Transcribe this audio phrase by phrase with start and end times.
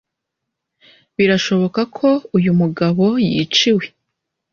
[1.17, 3.85] Birashoboka ko uyu mugabo yiciwe